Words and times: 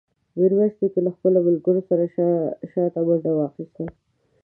میرویس 0.37 0.73
نیکه 0.81 0.99
له 1.05 1.11
خپلو 1.15 1.37
ملګرو 1.47 1.81
سره 1.89 2.03
شاته 2.71 2.99
منډه 3.07 3.31
واخیسته. 3.35 3.83